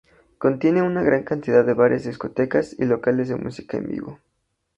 [0.39, 4.19] Contiene una gran cantidad de bares, discotecas y locales de música en vivo.